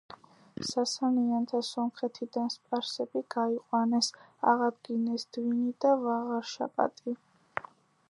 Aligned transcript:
სასანიანთა 0.69 1.59
სომხეთიდან 1.67 2.49
სპარსები 2.55 3.23
გაიყვანეს, 3.37 4.11
აღადგინეს 4.55 5.31
დვინი 5.39 5.79
და 5.87 5.97
ვაღარშაპატი. 6.09 7.21